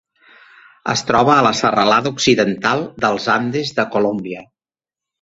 Es 0.93 1.03
troba 1.09 1.35
a 1.35 1.43
la 1.49 1.51
serralada 1.59 2.13
Occidental 2.15 2.85
dels 3.07 3.31
Andes 3.39 3.79
de 3.81 3.89
Colòmbia. 3.99 4.47